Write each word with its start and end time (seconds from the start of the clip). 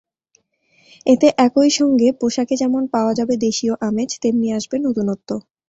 এতে 1.05 1.27
একই 1.37 1.69
সঙ্গে 1.79 2.07
পোশাকে 2.19 2.55
যেমন 2.55 2.83
পাওয়া 2.93 3.13
যাবে 3.13 3.33
দেশীয় 3.37 3.73
আমেজ, 3.81 4.09
তেমনি 4.23 4.47
আসবে 4.57 4.75
নতুনত্ব। 4.79 5.29